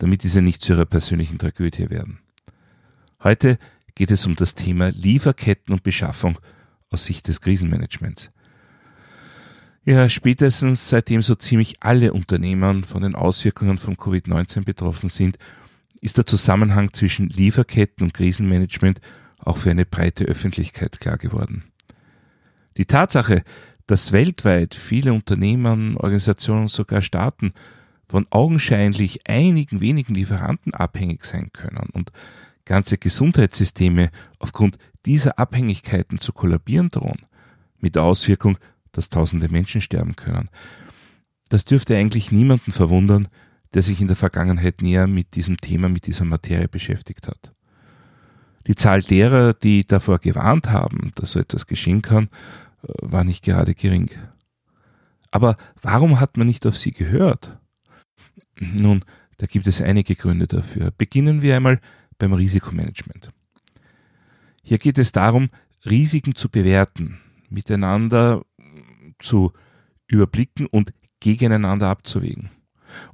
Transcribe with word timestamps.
damit 0.00 0.24
diese 0.24 0.42
nicht 0.42 0.62
zu 0.62 0.72
ihrer 0.72 0.86
persönlichen 0.86 1.38
Tragödie 1.38 1.90
werden. 1.90 2.18
Heute 3.22 3.58
geht 3.94 4.10
es 4.10 4.26
um 4.26 4.34
das 4.34 4.54
Thema 4.54 4.90
Lieferketten 4.90 5.74
und 5.74 5.82
Beschaffung 5.82 6.38
aus 6.90 7.04
Sicht 7.04 7.28
des 7.28 7.40
Krisenmanagements. 7.40 8.30
Ja, 9.84 10.08
spätestens 10.08 10.88
seitdem 10.88 11.22
so 11.22 11.34
ziemlich 11.34 11.76
alle 11.80 12.12
Unternehmen 12.12 12.82
von 12.82 13.02
den 13.02 13.14
Auswirkungen 13.14 13.78
von 13.78 13.96
Covid-19 13.96 14.64
betroffen 14.64 15.10
sind, 15.10 15.38
ist 16.00 16.16
der 16.16 16.26
Zusammenhang 16.26 16.92
zwischen 16.94 17.28
Lieferketten 17.28 18.04
und 18.04 18.14
Krisenmanagement 18.14 19.00
auch 19.38 19.58
für 19.58 19.70
eine 19.70 19.84
breite 19.84 20.24
Öffentlichkeit 20.24 20.98
klar 20.98 21.18
geworden. 21.18 21.64
Die 22.78 22.86
Tatsache, 22.86 23.42
dass 23.86 24.12
weltweit 24.12 24.74
viele 24.74 25.12
Unternehmen, 25.12 25.96
Organisationen, 25.98 26.68
sogar 26.68 27.02
Staaten 27.02 27.52
von 28.10 28.26
augenscheinlich 28.30 29.28
einigen 29.28 29.80
wenigen 29.80 30.14
Lieferanten 30.14 30.74
abhängig 30.74 31.24
sein 31.24 31.50
können 31.52 31.88
und 31.92 32.10
ganze 32.64 32.98
Gesundheitssysteme 32.98 34.10
aufgrund 34.38 34.78
dieser 35.06 35.38
Abhängigkeiten 35.38 36.18
zu 36.18 36.32
kollabieren 36.32 36.88
drohen, 36.88 37.26
mit 37.78 37.94
der 37.94 38.02
Auswirkung, 38.02 38.58
dass 38.92 39.10
tausende 39.10 39.48
Menschen 39.48 39.80
sterben 39.80 40.16
können. 40.16 40.50
Das 41.48 41.64
dürfte 41.64 41.96
eigentlich 41.96 42.32
niemanden 42.32 42.72
verwundern, 42.72 43.28
der 43.74 43.82
sich 43.82 44.00
in 44.00 44.08
der 44.08 44.16
Vergangenheit 44.16 44.82
näher 44.82 45.06
mit 45.06 45.36
diesem 45.36 45.56
Thema, 45.58 45.88
mit 45.88 46.06
dieser 46.06 46.24
Materie 46.24 46.68
beschäftigt 46.68 47.28
hat. 47.28 47.52
Die 48.66 48.74
Zahl 48.74 49.02
derer, 49.02 49.54
die 49.54 49.86
davor 49.86 50.18
gewarnt 50.18 50.70
haben, 50.70 51.12
dass 51.14 51.32
so 51.32 51.40
etwas 51.40 51.66
geschehen 51.66 52.02
kann, 52.02 52.28
war 52.82 53.22
nicht 53.22 53.44
gerade 53.44 53.74
gering. 53.74 54.10
Aber 55.30 55.56
warum 55.80 56.18
hat 56.18 56.36
man 56.36 56.48
nicht 56.48 56.66
auf 56.66 56.76
sie 56.76 56.92
gehört? 56.92 57.59
Nun, 58.60 59.04
da 59.38 59.46
gibt 59.46 59.66
es 59.66 59.80
einige 59.80 60.14
Gründe 60.14 60.46
dafür. 60.46 60.92
Beginnen 60.96 61.42
wir 61.42 61.56
einmal 61.56 61.80
beim 62.18 62.34
Risikomanagement. 62.34 63.32
Hier 64.62 64.78
geht 64.78 64.98
es 64.98 65.12
darum, 65.12 65.48
Risiken 65.86 66.34
zu 66.34 66.50
bewerten, 66.50 67.18
miteinander 67.48 68.44
zu 69.18 69.52
überblicken 70.06 70.66
und 70.66 70.92
gegeneinander 71.20 71.88
abzuwägen 71.88 72.50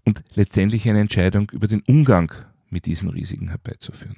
und 0.05 0.23
letztendlich 0.35 0.89
eine 0.89 1.01
Entscheidung 1.01 1.51
über 1.53 1.69
den 1.69 1.83
Umgang 1.83 2.33
mit 2.69 2.87
diesen 2.87 3.11
Risiken 3.11 3.49
herbeizuführen. 3.49 4.17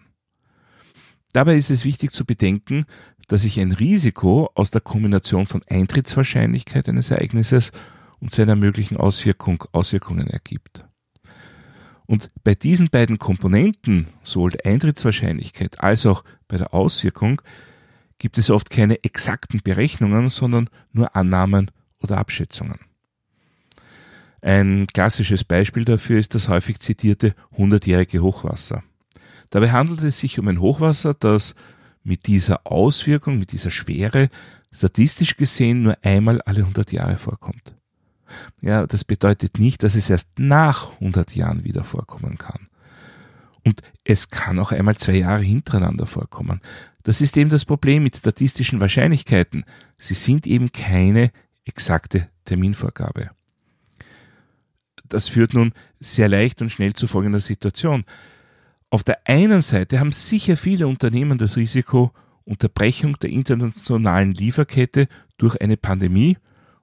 Dabei 1.33 1.57
ist 1.57 1.71
es 1.71 1.85
wichtig 1.85 2.13
zu 2.13 2.25
bedenken, 2.25 2.87
dass 3.27 3.43
sich 3.43 3.61
ein 3.61 3.73
Risiko 3.73 4.51
aus 4.55 4.71
der 4.71 4.81
Kombination 4.81 5.47
von 5.47 5.63
Eintrittswahrscheinlichkeit 5.69 6.89
eines 6.89 7.11
Ereignisses 7.11 7.71
und 8.19 8.33
seiner 8.33 8.57
möglichen 8.57 8.97
Auswirkung, 8.97 9.65
Auswirkungen 9.73 10.29
ergibt. 10.29 10.88
Und 12.09 12.31
bei 12.43 12.55
diesen 12.55 12.89
beiden 12.89 13.19
Komponenten, 13.19 14.09
sowohl 14.23 14.53
der 14.53 14.65
Eintrittswahrscheinlichkeit 14.65 15.81
als 15.81 16.07
auch 16.07 16.25
bei 16.49 16.57
der 16.57 16.73
Auswirkung, 16.73 17.43
gibt 18.17 18.39
es 18.39 18.49
oft 18.49 18.71
keine 18.71 19.05
exakten 19.05 19.61
Berechnungen, 19.63 20.31
sondern 20.31 20.71
nur 20.93 21.15
Annahmen 21.15 21.71
oder 22.01 22.17
Abschätzungen. 22.17 22.81
Ein 24.41 24.87
klassisches 24.87 25.45
Beispiel 25.45 25.85
dafür 25.85 26.19
ist 26.19 26.35
das 26.35 26.49
häufig 26.49 26.81
zitierte 26.81 27.35
100-jährige 27.59 28.23
Hochwasser. 28.23 28.83
Dabei 29.51 29.71
handelt 29.73 30.03
es 30.03 30.19
sich 30.19 30.39
um 30.39 30.49
ein 30.49 30.61
Hochwasser, 30.61 31.13
das 31.13 31.55
mit 32.05 32.27
dieser 32.27 32.67
Auswirkung, 32.67 33.39
mit 33.39 33.53
dieser 33.53 33.71
Schwere 33.71 34.31
statistisch 34.73 35.37
gesehen 35.37 35.83
nur 35.83 35.99
einmal 36.03 36.41
alle 36.43 36.61
100 36.61 36.91
Jahre 36.91 37.19
vorkommt. 37.19 37.78
Ja, 38.61 38.87
das 38.87 39.05
bedeutet 39.05 39.59
nicht, 39.59 39.83
dass 39.83 39.95
es 39.95 40.11
erst 40.11 40.29
nach 40.39 40.93
100 40.95 41.35
Jahren 41.35 41.65
wieder 41.65 41.85
vorkommen 41.85 42.39
kann. 42.39 42.69
Und 43.65 43.83
es 44.05 44.31
kann 44.31 44.59
auch 44.59 44.73
einmal 44.73 44.97
zwei 44.97 45.17
Jahre 45.17 45.43
hintereinander 45.43 46.07
vorkommen. 46.07 46.61
Das 47.03 47.21
ist 47.21 47.37
eben 47.37 47.51
das 47.51 47.65
Problem 47.65 48.03
mit 48.03 48.17
statistischen 48.17 48.81
Wahrscheinlichkeiten. 48.81 49.65
Sie 49.99 50.15
sind 50.15 50.47
eben 50.47 50.73
keine 50.73 51.31
exakte 51.65 52.29
Terminvorgabe. 52.45 53.31
Das 55.09 55.29
führt 55.29 55.55
nun 55.55 55.73
sehr 56.01 56.29
leicht 56.29 56.61
und 56.63 56.71
schnell 56.71 56.93
zu 56.93 57.07
folgender 57.07 57.41
Situation. 57.41 58.05
Auf 58.91 59.05
der 59.05 59.27
einen 59.27 59.63
Seite 59.63 60.01
haben 60.01 60.13
sicher 60.13 60.57
viele 60.57 60.87
Unternehmen 60.87 61.39
das 61.39 61.57
Risiko 61.57 62.13
Unterbrechung 62.45 63.19
der 63.19 63.31
internationalen 63.31 64.33
Lieferkette 64.33 65.07
durch 65.37 65.61
eine 65.61 65.77
Pandemie 65.77 66.39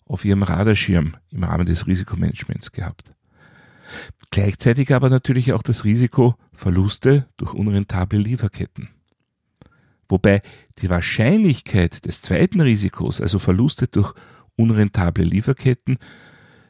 auf 0.06 0.26
ihrem 0.26 0.44
Radarschirm 0.44 1.16
im 1.32 1.44
Rahmen 1.44 1.66
des 1.66 1.88
Risikomanagements 1.88 2.72
gehabt. 2.72 3.14
Gleichzeitig 4.32 4.94
aber 4.94 5.10
natürlich 5.10 5.54
auch 5.54 5.64
das 5.64 5.84
Risiko 5.84 6.36
Verluste 6.54 7.28
durch 7.38 7.54
unrentable 7.54 8.20
Lieferketten. 8.20 8.90
Wobei 10.08 10.42
die 10.80 10.90
Wahrscheinlichkeit 10.90 12.06
des 12.06 12.22
zweiten 12.22 12.62
Risikos, 12.62 13.22
also 13.22 13.40
Verluste 13.40 13.88
durch 13.88 14.14
unrentable 14.56 15.24
Lieferketten, 15.24 15.98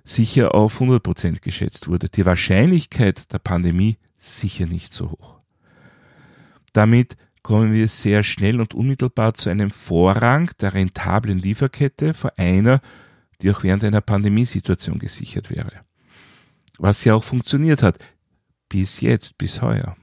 sicher 0.05 0.55
auf 0.55 0.75
100 0.75 1.03
Prozent 1.03 1.41
geschätzt 1.41 1.87
wurde. 1.87 2.09
Die 2.09 2.25
Wahrscheinlichkeit 2.25 3.31
der 3.33 3.39
Pandemie 3.39 3.97
sicher 4.17 4.67
nicht 4.67 4.93
so 4.93 5.11
hoch. 5.11 5.39
Damit 6.73 7.17
kommen 7.41 7.73
wir 7.73 7.87
sehr 7.87 8.23
schnell 8.23 8.59
und 8.59 8.73
unmittelbar 8.73 9.33
zu 9.33 9.49
einem 9.49 9.69
Vorrang 9.69 10.51
der 10.61 10.73
rentablen 10.73 11.39
Lieferkette 11.39 12.13
vor 12.13 12.33
einer, 12.37 12.81
die 13.41 13.51
auch 13.51 13.63
während 13.63 13.83
einer 13.83 14.01
Pandemiesituation 14.01 14.99
gesichert 14.99 15.49
wäre. 15.49 15.81
Was 16.77 17.03
ja 17.03 17.15
auch 17.15 17.23
funktioniert 17.23 17.83
hat, 17.83 17.99
bis 18.69 19.01
jetzt, 19.01 19.37
bis 19.37 19.61
heuer. 19.61 19.95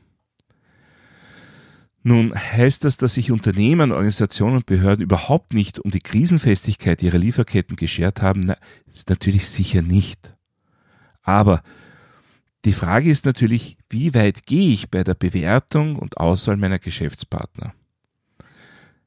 Nun 2.04 2.34
heißt 2.34 2.84
das, 2.84 2.96
dass 2.96 3.14
sich 3.14 3.30
Unternehmen, 3.30 3.92
Organisationen 3.92 4.56
und 4.56 4.66
Behörden 4.66 5.04
überhaupt 5.04 5.54
nicht 5.54 5.78
um 5.78 5.90
die 5.90 6.00
Krisenfestigkeit 6.00 7.02
ihrer 7.02 7.18
Lieferketten 7.18 7.76
geschert 7.76 8.22
haben? 8.22 8.40
Na, 8.40 8.56
natürlich 9.08 9.48
sicher 9.48 9.82
nicht. 9.82 10.34
Aber 11.22 11.62
die 12.64 12.72
Frage 12.72 13.10
ist 13.10 13.24
natürlich, 13.24 13.76
wie 13.88 14.14
weit 14.14 14.46
gehe 14.46 14.72
ich 14.72 14.90
bei 14.90 15.04
der 15.04 15.14
Bewertung 15.14 15.96
und 15.96 16.16
Auswahl 16.16 16.56
meiner 16.56 16.80
Geschäftspartner? 16.80 17.72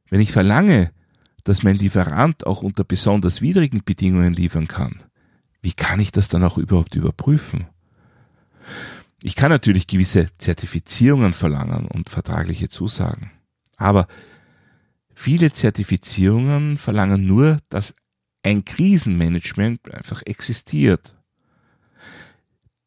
Wenn 0.09 0.21
ich 0.21 0.31
verlange, 0.31 0.91
dass 1.45 1.63
mein 1.63 1.75
Lieferant 1.75 2.45
auch 2.45 2.61
unter 2.61 2.83
besonders 2.83 3.41
widrigen 3.41 3.83
Bedingungen 3.85 4.33
liefern 4.33 4.67
kann, 4.67 5.03
wie 5.61 5.71
kann 5.71 6.01
ich 6.01 6.11
das 6.11 6.27
dann 6.27 6.43
auch 6.43 6.57
überhaupt 6.57 6.95
überprüfen? 6.95 7.67
Ich 9.23 9.35
kann 9.35 9.49
natürlich 9.49 9.87
gewisse 9.87 10.29
Zertifizierungen 10.37 11.33
verlangen 11.33 11.87
und 11.87 12.09
vertragliche 12.09 12.67
Zusagen. 12.67 13.31
Aber 13.77 14.07
viele 15.13 15.51
Zertifizierungen 15.51 16.77
verlangen 16.77 17.25
nur, 17.25 17.59
dass 17.69 17.95
ein 18.43 18.65
Krisenmanagement 18.65 19.91
einfach 19.91 20.21
existiert 20.25 21.15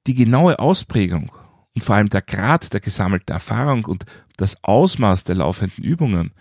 die 0.07 0.15
genaue 0.15 0.59
Ausprägung 0.59 1.33
und 1.75 1.85
vor 1.85 1.97
allem 1.97 2.09
der 2.09 2.23
Grad 2.23 2.73
der 2.73 2.81
gesammelten 2.81 3.33
Erfahrung 3.33 3.85
und 3.85 4.05
das 4.37 4.63
Ausmaß 4.65 5.25
der 5.25 5.37
laufenden 5.37 5.85
Übungen 5.85 6.33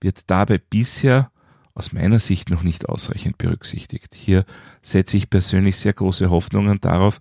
wird 0.00 0.28
dabei 0.28 0.58
bisher 0.58 1.31
aus 1.74 1.92
meiner 1.92 2.18
Sicht 2.18 2.50
noch 2.50 2.62
nicht 2.62 2.88
ausreichend 2.88 3.38
berücksichtigt. 3.38 4.14
Hier 4.14 4.44
setze 4.82 5.16
ich 5.16 5.30
persönlich 5.30 5.76
sehr 5.76 5.92
große 5.92 6.30
Hoffnungen 6.30 6.80
darauf, 6.80 7.18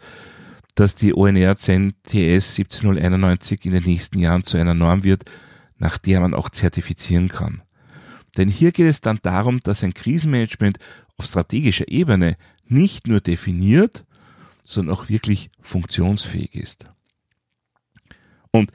dass 0.76 0.96
die 0.96 1.14
ONR 1.14 1.56
10 1.56 1.94
TS 2.04 2.56
17091 2.56 3.66
in 3.66 3.72
den 3.74 3.84
nächsten 3.84 4.20
Jahren 4.20 4.44
zu 4.44 4.58
einer 4.58 4.74
Norm 4.74 5.04
wird, 5.04 5.26
nach 5.78 5.98
der 5.98 6.20
man 6.20 6.34
auch 6.34 6.50
zertifizieren 6.50 7.28
kann. 7.28 7.62
Denn 8.38 8.48
hier 8.48 8.72
geht 8.72 8.88
es 8.88 9.02
dann 9.02 9.20
darum, 9.22 9.60
dass 9.60 9.84
ein 9.84 9.94
Krisenmanagement 9.94 10.80
auf 11.18 11.26
strategischer 11.26 11.90
Ebene 11.90 12.38
nicht 12.66 13.08
nur 13.08 13.20
definiert, 13.20 14.06
sondern 14.64 14.96
auch 14.96 15.10
wirklich 15.10 15.50
funktionsfähig 15.60 16.56
ist. 16.56 16.86
Und 18.52 18.72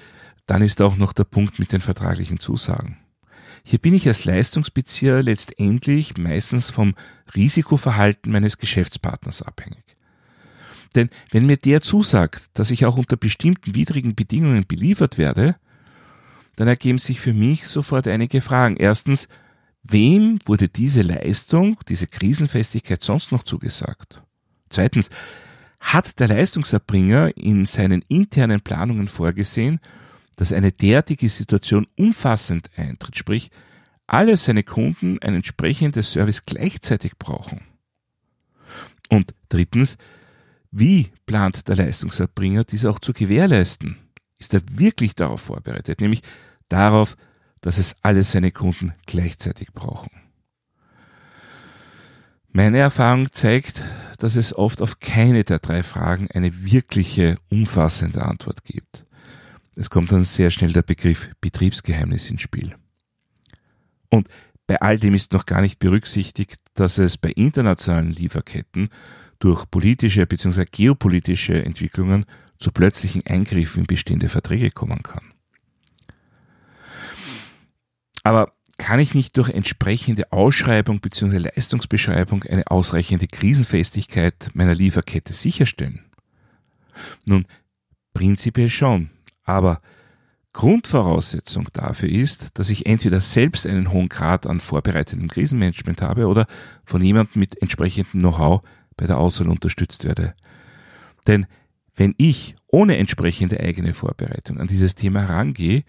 dann 0.46 0.62
ist 0.62 0.80
auch 0.82 0.96
noch 0.96 1.12
der 1.12 1.24
Punkt 1.24 1.58
mit 1.58 1.72
den 1.72 1.80
vertraglichen 1.80 2.38
Zusagen. 2.38 2.98
Hier 3.68 3.80
bin 3.80 3.94
ich 3.94 4.06
als 4.06 4.24
Leistungsbezieher 4.24 5.24
letztendlich 5.24 6.16
meistens 6.16 6.70
vom 6.70 6.94
Risikoverhalten 7.34 8.30
meines 8.30 8.58
Geschäftspartners 8.58 9.42
abhängig. 9.42 9.82
Denn 10.94 11.10
wenn 11.32 11.46
mir 11.46 11.56
der 11.56 11.82
zusagt, 11.82 12.48
dass 12.54 12.70
ich 12.70 12.86
auch 12.86 12.96
unter 12.96 13.16
bestimmten 13.16 13.74
widrigen 13.74 14.14
Bedingungen 14.14 14.68
beliefert 14.68 15.18
werde, 15.18 15.56
dann 16.54 16.68
ergeben 16.68 16.98
sich 16.98 17.20
für 17.20 17.32
mich 17.32 17.66
sofort 17.66 18.06
einige 18.06 18.40
Fragen. 18.40 18.76
Erstens, 18.76 19.26
wem 19.82 20.38
wurde 20.44 20.68
diese 20.68 21.02
Leistung, 21.02 21.76
diese 21.88 22.06
Krisenfestigkeit 22.06 23.02
sonst 23.02 23.32
noch 23.32 23.42
zugesagt? 23.42 24.22
Zweitens, 24.70 25.10
hat 25.80 26.20
der 26.20 26.28
Leistungserbringer 26.28 27.36
in 27.36 27.66
seinen 27.66 28.02
internen 28.06 28.60
Planungen 28.60 29.08
vorgesehen, 29.08 29.80
dass 30.36 30.52
eine 30.52 30.72
derartige 30.72 31.28
Situation 31.28 31.86
umfassend 31.96 32.70
eintritt, 32.76 33.16
sprich, 33.16 33.50
alle 34.06 34.36
seine 34.36 34.62
Kunden 34.62 35.18
ein 35.20 35.34
entsprechendes 35.34 36.12
Service 36.12 36.44
gleichzeitig 36.44 37.18
brauchen? 37.18 37.60
Und 39.08 39.34
drittens, 39.48 39.96
wie 40.70 41.10
plant 41.26 41.68
der 41.68 41.76
Leistungserbringer 41.76 42.64
dies 42.64 42.84
auch 42.84 42.98
zu 42.98 43.12
gewährleisten? 43.12 43.96
Ist 44.38 44.52
er 44.52 44.62
wirklich 44.70 45.14
darauf 45.14 45.40
vorbereitet, 45.40 46.00
nämlich 46.00 46.22
darauf, 46.68 47.16
dass 47.60 47.78
es 47.78 47.96
alle 48.02 48.22
seine 48.22 48.52
Kunden 48.52 48.92
gleichzeitig 49.06 49.72
brauchen? 49.72 50.10
Meine 52.52 52.78
Erfahrung 52.78 53.32
zeigt, 53.32 53.82
dass 54.18 54.36
es 54.36 54.56
oft 54.56 54.80
auf 54.80 54.98
keine 54.98 55.44
der 55.44 55.58
drei 55.58 55.82
Fragen 55.82 56.28
eine 56.32 56.64
wirkliche, 56.64 57.36
umfassende 57.50 58.24
Antwort 58.24 58.64
gibt. 58.64 59.04
Es 59.76 59.90
kommt 59.90 60.10
dann 60.10 60.24
sehr 60.24 60.50
schnell 60.50 60.72
der 60.72 60.82
Begriff 60.82 61.30
Betriebsgeheimnis 61.40 62.30
ins 62.30 62.40
Spiel. 62.40 62.74
Und 64.08 64.28
bei 64.66 64.80
all 64.80 64.98
dem 64.98 65.14
ist 65.14 65.32
noch 65.32 65.46
gar 65.46 65.60
nicht 65.60 65.78
berücksichtigt, 65.78 66.60
dass 66.74 66.98
es 66.98 67.18
bei 67.18 67.30
internationalen 67.30 68.10
Lieferketten 68.10 68.88
durch 69.38 69.70
politische 69.70 70.26
bzw. 70.26 70.64
geopolitische 70.64 71.62
Entwicklungen 71.62 72.24
zu 72.58 72.72
plötzlichen 72.72 73.24
Eingriffen 73.26 73.80
in 73.80 73.86
bestehende 73.86 74.30
Verträge 74.30 74.70
kommen 74.70 75.02
kann. 75.02 75.32
Aber 78.22 78.54
kann 78.78 78.98
ich 78.98 79.14
nicht 79.14 79.36
durch 79.36 79.50
entsprechende 79.50 80.32
Ausschreibung 80.32 81.00
bzw. 81.00 81.38
Leistungsbeschreibung 81.38 82.42
eine 82.44 82.66
ausreichende 82.70 83.26
Krisenfestigkeit 83.26 84.50
meiner 84.54 84.74
Lieferkette 84.74 85.32
sicherstellen? 85.32 86.00
Nun, 87.24 87.46
prinzipiell 88.14 88.70
schon, 88.70 89.10
aber 89.46 89.80
Grundvoraussetzung 90.52 91.68
dafür 91.72 92.08
ist, 92.08 92.58
dass 92.58 92.70
ich 92.70 92.86
entweder 92.86 93.20
selbst 93.20 93.66
einen 93.66 93.92
hohen 93.92 94.08
Grad 94.08 94.46
an 94.46 94.60
vorbereitendem 94.60 95.28
Krisenmanagement 95.28 96.00
habe 96.02 96.26
oder 96.26 96.46
von 96.84 97.02
jemandem 97.02 97.40
mit 97.40 97.60
entsprechendem 97.60 98.20
Know-how 98.20 98.62
bei 98.96 99.06
der 99.06 99.18
Auswahl 99.18 99.48
unterstützt 99.48 100.04
werde. 100.04 100.34
Denn 101.26 101.46
wenn 101.94 102.14
ich 102.16 102.54
ohne 102.68 102.96
entsprechende 102.96 103.60
eigene 103.60 103.92
Vorbereitung 103.92 104.58
an 104.58 104.66
dieses 104.66 104.94
Thema 104.94 105.28
herangehe, 105.28 105.84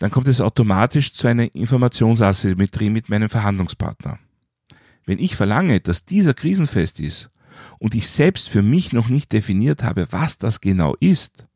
dann 0.00 0.10
kommt 0.10 0.28
es 0.28 0.40
automatisch 0.40 1.12
zu 1.12 1.28
einer 1.28 1.54
Informationsasymmetrie 1.54 2.90
mit 2.90 3.08
meinem 3.08 3.28
Verhandlungspartner. 3.28 4.18
Wenn 5.04 5.18
ich 5.18 5.36
verlange, 5.36 5.80
dass 5.80 6.04
dieser 6.04 6.34
krisenfest 6.34 7.00
ist 7.00 7.30
und 7.78 7.94
ich 7.94 8.08
selbst 8.08 8.48
für 8.48 8.62
mich 8.62 8.92
noch 8.92 9.08
nicht 9.08 9.32
definiert 9.32 9.82
habe, 9.82 10.08
was 10.10 10.38
das 10.38 10.60
genau 10.60 10.96
ist, 11.00 11.46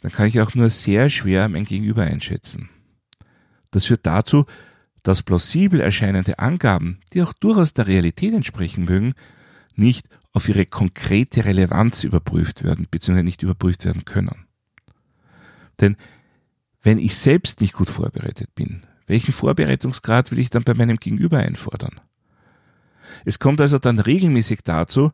dann 0.00 0.12
kann 0.12 0.26
ich 0.26 0.40
auch 0.40 0.54
nur 0.54 0.70
sehr 0.70 1.08
schwer 1.08 1.48
mein 1.48 1.64
Gegenüber 1.64 2.02
einschätzen. 2.02 2.68
Das 3.70 3.86
führt 3.86 4.06
dazu, 4.06 4.46
dass 5.02 5.22
plausibel 5.22 5.80
erscheinende 5.80 6.38
Angaben, 6.38 6.98
die 7.12 7.22
auch 7.22 7.32
durchaus 7.32 7.74
der 7.74 7.86
Realität 7.86 8.34
entsprechen 8.34 8.84
mögen, 8.84 9.14
nicht 9.74 10.08
auf 10.32 10.48
ihre 10.48 10.66
konkrete 10.66 11.44
Relevanz 11.44 12.04
überprüft 12.04 12.64
werden, 12.64 12.88
bzw. 12.90 13.22
nicht 13.22 13.42
überprüft 13.42 13.84
werden 13.84 14.04
können. 14.04 14.46
Denn 15.80 15.96
wenn 16.82 16.98
ich 16.98 17.16
selbst 17.16 17.60
nicht 17.60 17.72
gut 17.72 17.90
vorbereitet 17.90 18.54
bin, 18.54 18.84
welchen 19.06 19.32
Vorbereitungsgrad 19.32 20.30
will 20.30 20.38
ich 20.38 20.50
dann 20.50 20.64
bei 20.64 20.74
meinem 20.74 20.96
Gegenüber 20.96 21.38
einfordern? 21.38 22.00
Es 23.24 23.38
kommt 23.38 23.60
also 23.60 23.78
dann 23.78 23.98
regelmäßig 23.98 24.60
dazu, 24.64 25.12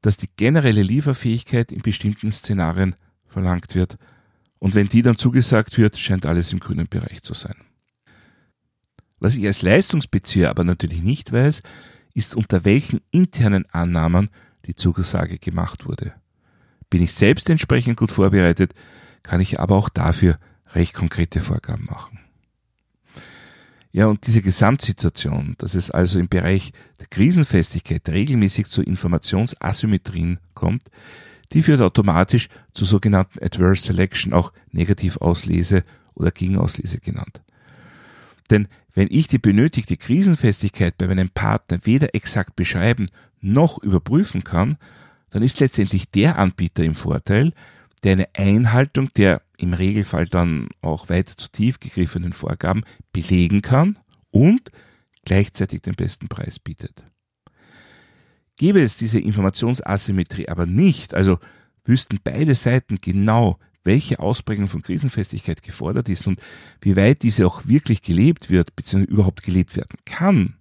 dass 0.00 0.16
die 0.16 0.28
generelle 0.36 0.82
Lieferfähigkeit 0.82 1.72
in 1.72 1.82
bestimmten 1.82 2.32
Szenarien 2.32 2.94
verlangt 3.26 3.74
wird, 3.74 3.98
und 4.62 4.76
wenn 4.76 4.88
die 4.88 5.02
dann 5.02 5.18
zugesagt 5.18 5.76
wird, 5.76 5.98
scheint 5.98 6.24
alles 6.24 6.52
im 6.52 6.60
grünen 6.60 6.86
Bereich 6.86 7.20
zu 7.22 7.34
sein. 7.34 7.56
Was 9.18 9.34
ich 9.34 9.44
als 9.44 9.62
Leistungsbezieher 9.62 10.50
aber 10.50 10.62
natürlich 10.62 11.02
nicht 11.02 11.32
weiß, 11.32 11.62
ist 12.14 12.36
unter 12.36 12.64
welchen 12.64 13.00
internen 13.10 13.66
Annahmen 13.72 14.30
die 14.66 14.76
Zusage 14.76 15.40
gemacht 15.40 15.84
wurde. 15.88 16.14
Bin 16.90 17.02
ich 17.02 17.12
selbst 17.12 17.50
entsprechend 17.50 17.96
gut 17.96 18.12
vorbereitet, 18.12 18.72
kann 19.24 19.40
ich 19.40 19.58
aber 19.58 19.74
auch 19.74 19.88
dafür 19.88 20.38
recht 20.74 20.94
konkrete 20.94 21.40
Vorgaben 21.40 21.86
machen. 21.86 22.20
Ja, 23.90 24.06
und 24.06 24.28
diese 24.28 24.42
Gesamtsituation, 24.42 25.56
dass 25.58 25.74
es 25.74 25.90
also 25.90 26.20
im 26.20 26.28
Bereich 26.28 26.72
der 27.00 27.08
Krisenfestigkeit 27.08 28.08
regelmäßig 28.08 28.68
zu 28.68 28.80
Informationsasymmetrien 28.80 30.38
kommt, 30.54 30.84
die 31.52 31.62
führt 31.62 31.80
automatisch 31.80 32.48
zu 32.72 32.84
sogenannten 32.84 33.42
Adverse 33.42 33.82
Selection, 33.82 34.32
auch 34.32 34.52
Negativauslese 34.70 35.84
oder 36.14 36.30
Gegenauslese 36.30 36.98
genannt. 36.98 37.42
Denn 38.50 38.68
wenn 38.94 39.08
ich 39.10 39.28
die 39.28 39.38
benötigte 39.38 39.96
Krisenfestigkeit 39.96 40.98
bei 40.98 41.06
meinem 41.06 41.30
Partner 41.30 41.78
weder 41.84 42.14
exakt 42.14 42.56
beschreiben 42.56 43.08
noch 43.40 43.82
überprüfen 43.82 44.44
kann, 44.44 44.76
dann 45.30 45.42
ist 45.42 45.60
letztendlich 45.60 46.10
der 46.10 46.38
Anbieter 46.38 46.84
im 46.84 46.94
Vorteil, 46.94 47.52
der 48.04 48.12
eine 48.12 48.28
Einhaltung 48.34 49.10
der 49.16 49.42
im 49.56 49.74
Regelfall 49.74 50.26
dann 50.26 50.68
auch 50.80 51.08
weiter 51.08 51.36
zu 51.36 51.48
tief 51.50 51.80
gegriffenen 51.80 52.32
Vorgaben 52.32 52.82
belegen 53.12 53.62
kann 53.62 53.98
und 54.30 54.70
gleichzeitig 55.24 55.82
den 55.82 55.94
besten 55.94 56.28
Preis 56.28 56.58
bietet. 56.58 57.04
Gäbe 58.62 58.80
es 58.80 58.96
diese 58.96 59.18
Informationsasymmetrie 59.18 60.48
aber 60.48 60.66
nicht, 60.66 61.14
also 61.14 61.40
wüssten 61.84 62.20
beide 62.22 62.54
Seiten 62.54 62.98
genau, 63.00 63.58
welche 63.82 64.20
Ausprägung 64.20 64.68
von 64.68 64.82
Krisenfestigkeit 64.82 65.64
gefordert 65.64 66.08
ist 66.08 66.28
und 66.28 66.40
wie 66.80 66.94
weit 66.94 67.24
diese 67.24 67.44
auch 67.44 67.66
wirklich 67.66 68.02
gelebt 68.02 68.50
wird, 68.50 68.76
bzw. 68.76 69.02
überhaupt 69.02 69.42
gelebt 69.42 69.74
werden 69.74 69.98
kann, 70.04 70.54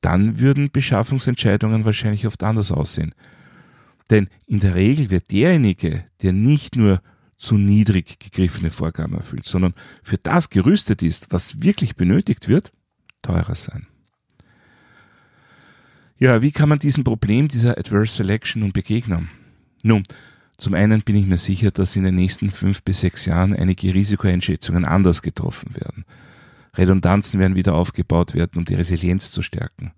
dann 0.00 0.38
würden 0.38 0.70
Beschaffungsentscheidungen 0.72 1.84
wahrscheinlich 1.84 2.26
oft 2.26 2.42
anders 2.42 2.72
aussehen. 2.72 3.14
Denn 4.08 4.30
in 4.46 4.60
der 4.60 4.74
Regel 4.74 5.10
wird 5.10 5.30
derjenige, 5.30 6.06
der 6.22 6.32
nicht 6.32 6.74
nur 6.74 7.02
zu 7.36 7.58
niedrig 7.58 8.18
gegriffene 8.18 8.70
Vorgaben 8.70 9.12
erfüllt, 9.12 9.44
sondern 9.44 9.74
für 10.02 10.16
das 10.16 10.48
gerüstet 10.48 11.02
ist, 11.02 11.26
was 11.32 11.60
wirklich 11.60 11.96
benötigt 11.96 12.48
wird, 12.48 12.72
teurer 13.20 13.56
sein. 13.56 13.88
Ja, 16.20 16.42
wie 16.42 16.50
kann 16.50 16.68
man 16.68 16.80
diesem 16.80 17.04
Problem 17.04 17.46
dieser 17.46 17.78
Adverse 17.78 18.12
Selection 18.12 18.60
nun 18.60 18.72
begegnen? 18.72 19.28
Nun, 19.84 20.02
zum 20.56 20.74
einen 20.74 21.02
bin 21.02 21.14
ich 21.14 21.26
mir 21.26 21.38
sicher, 21.38 21.70
dass 21.70 21.94
in 21.94 22.02
den 22.02 22.16
nächsten 22.16 22.50
fünf 22.50 22.82
bis 22.82 23.00
sechs 23.00 23.24
Jahren 23.24 23.54
einige 23.54 23.94
Risikoeinschätzungen 23.94 24.84
anders 24.84 25.22
getroffen 25.22 25.76
werden. 25.76 26.04
Redundanzen 26.76 27.38
werden 27.38 27.54
wieder 27.54 27.74
aufgebaut 27.74 28.34
werden, 28.34 28.58
um 28.58 28.64
die 28.64 28.74
Resilienz 28.74 29.30
zu 29.30 29.42
stärken. 29.42 29.92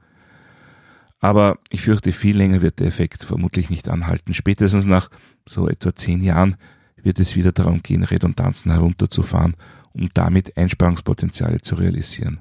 Aber 1.21 1.59
ich 1.71 1.81
fürchte, 1.81 2.13
viel 2.13 2.37
länger 2.37 2.61
wird 2.61 2.81
der 2.81 2.87
Effekt 2.87 3.25
vermutlich 3.25 3.71
nicht 3.71 3.89
anhalten. 3.89 4.35
Spätestens 4.35 4.85
nach 4.85 5.09
so 5.47 5.69
etwa 5.69 5.95
zehn 5.95 6.23
Jahren 6.23 6.57
wird 7.03 7.19
es 7.19 7.35
wieder 7.35 7.53
darum 7.53 7.83
gehen, 7.83 8.03
Redundanzen 8.03 8.71
herunterzufahren, 8.71 9.57
um 9.93 10.11
damit 10.13 10.57
Einsparungspotenziale 10.59 11.63
zu 11.63 11.77
realisieren. 11.77 12.41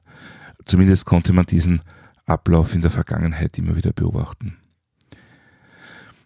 Zumindest 0.66 1.06
konnte 1.06 1.32
man 1.32 1.46
diesen 1.46 1.82
Ablauf 2.30 2.74
in 2.76 2.82
der 2.82 2.92
Vergangenheit 2.92 3.58
immer 3.58 3.76
wieder 3.76 3.92
beobachten. 3.92 4.58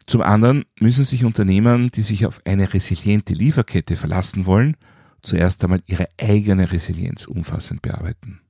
Zum 0.05 0.21
anderen 0.21 0.65
müssen 0.79 1.05
sich 1.05 1.23
Unternehmen, 1.23 1.89
die 1.91 2.01
sich 2.01 2.25
auf 2.25 2.41
eine 2.45 2.73
resiliente 2.73 3.33
Lieferkette 3.33 3.95
verlassen 3.95 4.45
wollen, 4.45 4.75
zuerst 5.21 5.63
einmal 5.63 5.81
ihre 5.85 6.09
eigene 6.19 6.71
Resilienz 6.71 7.25
umfassend 7.25 7.81
bearbeiten. 7.81 8.41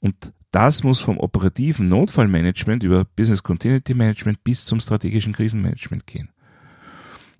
Und 0.00 0.32
das 0.50 0.84
muss 0.84 1.00
vom 1.00 1.18
operativen 1.18 1.88
Notfallmanagement 1.88 2.82
über 2.82 3.04
Business 3.04 3.42
Continuity 3.42 3.94
Management 3.94 4.44
bis 4.44 4.66
zum 4.66 4.80
strategischen 4.80 5.32
Krisenmanagement 5.32 6.06
gehen. 6.06 6.28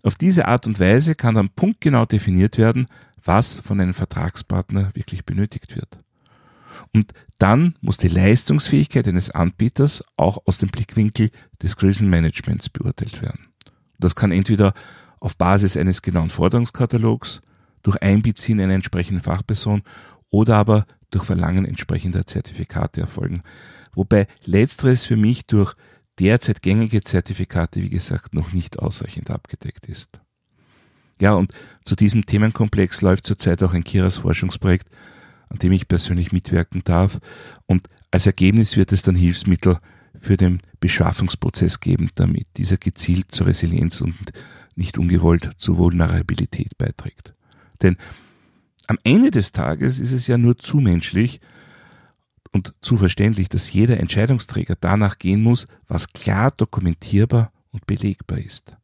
Auf 0.03 0.15
diese 0.17 0.49
Art 0.49 0.67
und 0.67 0.81
Weise 0.81 1.15
kann 1.15 1.35
dann 1.35 1.51
punktgenau 1.51 2.07
definiert 2.07 2.57
werden, 2.57 2.87
was 3.23 3.61
von 3.61 3.79
einem 3.81 3.95
Vertragspartner 3.95 4.95
wirklich 4.95 5.25
benötigt 5.25 5.77
wird. 5.77 6.01
Und 6.93 7.13
dann 7.39 7.75
muss 7.81 7.97
die 7.97 8.09
Leistungsfähigkeit 8.09 9.09
eines 9.09 9.31
Anbieters 9.31 10.03
auch 10.17 10.39
aus 10.47 10.59
dem 10.59 10.71
Blickwinkel 10.71 11.31
des 11.63 11.77
Krisenmanagements 11.77 12.69
beurteilt 12.69 13.23
werden. 13.23 13.49
Das 13.99 14.15
kann 14.15 14.33
entweder 14.33 14.75
auf 15.21 15.37
Basis 15.37 15.77
eines 15.77 16.03
genauen 16.03 16.31
Forderungskatalogs, 16.31 17.41
durch 17.83 18.01
Einbeziehen 18.01 18.61
einer 18.61 18.75
entsprechenden 18.75 19.23
Fachperson 19.23 19.83
oder 20.31 20.57
aber 20.57 20.87
durch 21.11 21.25
Verlangen 21.25 21.65
entsprechender 21.65 22.27
Zertifikate 22.27 23.01
erfolgen. 23.01 23.41
Wobei 23.95 24.27
letzteres 24.45 25.05
für 25.05 25.17
mich 25.17 25.47
durch 25.47 25.75
derzeit 26.19 26.63
gängige 26.63 27.03
Zertifikate, 27.03 27.83
wie 27.83 27.91
gesagt, 27.91 28.35
noch 28.35 28.53
nicht 28.53 28.79
ausreichend 28.79 29.31
abgedeckt 29.31 29.87
ist. 29.87 30.21
Ja, 31.21 31.35
und 31.35 31.53
zu 31.85 31.95
diesem 31.95 32.27
Themenkomplex 32.27 33.03
läuft 33.03 33.27
zurzeit 33.27 33.63
auch 33.63 33.75
ein 33.75 33.85
Kiras 33.85 34.17
Forschungsprojekt, 34.19 34.89
an 35.53 35.59
dem 35.59 35.73
ich 35.73 35.87
persönlich 35.87 36.33
mitwirken 36.33 36.83
darf. 36.83 37.21
Und 37.67 37.87
als 38.11 38.27
Ergebnis 38.27 38.77
wird 38.77 38.91
es 38.91 39.03
dann 39.03 39.15
Hilfsmittel 39.15 39.79
für 40.15 40.37
den 40.37 40.59
Beschaffungsprozess 40.81 41.81
geben, 41.81 42.09
damit 42.15 42.47
dieser 42.57 42.79
gezielt 42.79 43.33
zur 43.33 43.49
Resilienz 43.49 44.01
und 44.01 44.33
nicht 44.75 44.99
ungewollt 44.99 45.51
zur 45.59 45.77
Vulnerabilität 45.77 46.79
beiträgt. 46.79 47.35
Denn 47.83 47.97
am 48.87 48.99
Ende 49.05 49.31
des 49.31 49.53
Tages 49.53 50.01
ist 50.01 50.13
es 50.13 50.27
ja 50.27 50.39
nur 50.39 50.59
zu 50.59 50.79
menschlich 50.79 51.41
und 52.51 52.75
zu 52.81 52.97
verständlich, 52.97 53.49
dass 53.49 53.73
jeder 53.73 54.01
Entscheidungsträger 54.01 54.77
danach 54.81 55.19
gehen 55.19 55.43
muss, 55.43 55.67
was 55.87 56.13
klar 56.13 56.51
dokumentierbar 56.51 57.53
und 57.71 57.87
belegbar 57.87 58.39
ist. 58.39 58.77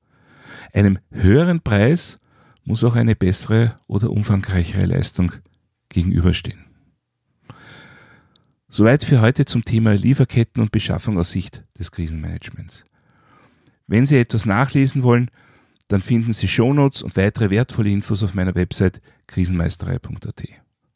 Einem 0.73 0.99
höheren 1.11 1.61
Preis 1.61 2.19
muss 2.65 2.85
auch 2.85 2.95
eine 2.95 3.17
bessere 3.17 3.79
oder 3.87 4.11
umfangreichere 4.11 4.85
Leistung 4.85 5.33
gegenüberstehen. 5.89 6.65
Soweit 8.69 9.03
für 9.03 9.21
heute 9.21 9.47
zum 9.47 9.65
Thema 9.65 9.95
Lieferketten 9.95 10.63
und 10.63 10.73
Beschaffung 10.73 11.19
aus 11.19 11.31
Sicht 11.31 11.65
des 11.79 11.91
Krisenmanagements. 11.91 12.85
Wenn 13.87 14.05
Sie 14.05 14.19
etwas 14.19 14.45
nachlesen 14.45 15.03
wollen, 15.03 15.31
dann 15.89 16.03
finden 16.03 16.35
Sie 16.35 16.49
Shownotes 16.49 17.03
und 17.03 17.17
weitere 17.17 17.49
wertvolle 17.49 17.91
Infos 17.91 18.23
auf 18.23 18.35
meiner 18.35 18.55
Website 18.55 19.01
krisenmeisterei.at. 19.27 20.49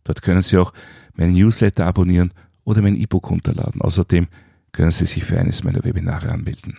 Dort 0.04 0.22
können 0.22 0.42
Sie 0.42 0.58
auch 0.58 0.74
meinen 1.14 1.32
Newsletter 1.32 1.86
abonnieren 1.86 2.34
oder 2.64 2.82
mein 2.82 2.96
E-Book 2.96 3.30
runterladen. 3.30 3.80
Außerdem 3.80 4.28
können 4.72 4.90
Sie 4.90 5.06
sich 5.06 5.24
für 5.24 5.38
eines 5.38 5.64
meiner 5.64 5.82
Webinare 5.84 6.30
anmelden. 6.30 6.78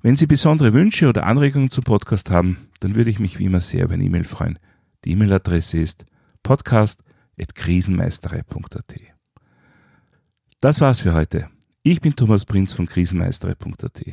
Wenn 0.00 0.16
Sie 0.16 0.26
besondere 0.26 0.72
Wünsche 0.72 1.08
oder 1.08 1.26
Anregungen 1.26 1.68
zum 1.68 1.84
Podcast 1.84 2.30
haben, 2.30 2.56
dann 2.80 2.94
würde 2.94 3.10
ich 3.10 3.18
mich 3.18 3.38
wie 3.38 3.44
immer 3.44 3.60
sehr 3.60 3.84
über 3.84 3.94
eine 3.94 4.04
E-Mail 4.04 4.24
freuen. 4.24 4.58
Die 5.04 5.12
E-Mail-Adresse 5.12 5.78
ist 5.78 6.06
podcast.krisenmeisterei.at. 6.46 8.94
Das 10.60 10.80
war's 10.80 11.00
für 11.00 11.12
heute. 11.12 11.48
Ich 11.82 12.00
bin 12.00 12.14
Thomas 12.14 12.44
Prinz 12.44 12.72
von 12.72 12.86
krisenmeisterei.at. 12.86 14.04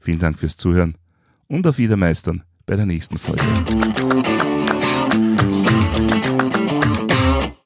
Vielen 0.00 0.18
Dank 0.18 0.40
fürs 0.40 0.56
Zuhören 0.56 0.98
und 1.46 1.68
auf 1.68 1.78
Wiedermeistern 1.78 2.42
bei 2.66 2.74
der 2.74 2.86
nächsten 2.86 3.18
Folge. 3.18 3.44